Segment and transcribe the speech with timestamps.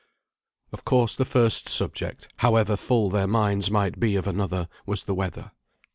[0.71, 5.13] Of course, the first subject, however full their minds might be of another, was the
[5.13, 5.51] weather.